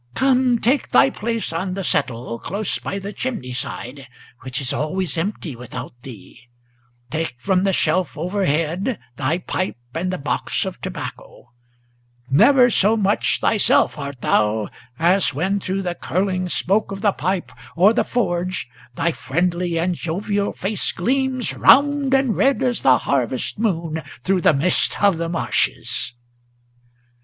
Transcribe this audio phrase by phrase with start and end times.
[0.15, 4.07] Come, take thy place on the settle Close by the chimney side,
[4.39, 6.39] which is always empty without thee;
[7.11, 11.49] Take from the shelf overhead thy pipe and the box of tobacco;
[12.31, 17.51] Never so much thyself art thou as when through the curling Smoke of the pipe
[17.75, 23.59] or the forge thy friendly and jovial face gleams Round and red as the harvest
[23.59, 26.15] moon through the mist of the marshes."